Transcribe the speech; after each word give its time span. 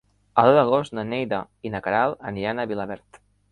El 0.43 0.47
deu 0.47 0.55
d'agost 0.59 0.95
na 0.99 1.03
Neida 1.09 1.43
i 1.69 1.73
na 1.75 1.83
Queralt 1.89 2.27
aniran 2.33 2.65
a 2.65 2.69
Vilaverd. 2.75 3.25